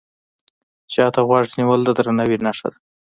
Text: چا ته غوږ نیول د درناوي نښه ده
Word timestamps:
چا 0.91 1.05
ته 1.13 1.19
غوږ 1.27 1.47
نیول 1.59 1.81
د 1.85 1.89
درناوي 1.97 2.37
نښه 2.45 2.67
ده 2.71 2.77